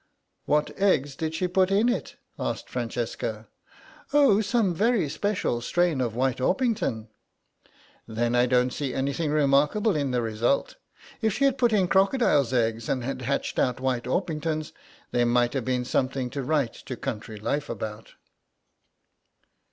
[0.45, 3.47] "What eggs did she put in it?" asked Francesca.
[4.11, 7.07] "Oh, some very special strain of White Orpington."
[8.07, 10.75] "Then I don't see anything remarkable in the result.
[11.21, 14.73] If she had put in crocodile's eggs and hatched out White Orpingtons,
[15.11, 18.15] there might have been something to write to Country Life about."